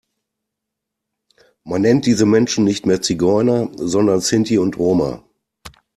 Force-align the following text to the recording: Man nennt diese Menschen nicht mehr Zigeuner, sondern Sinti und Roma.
Man 1.63 1.83
nennt 1.83 2.07
diese 2.07 2.25
Menschen 2.25 2.63
nicht 2.63 2.87
mehr 2.87 3.03
Zigeuner, 3.03 3.69
sondern 3.75 4.19
Sinti 4.19 4.57
und 4.57 4.79
Roma. 4.79 5.23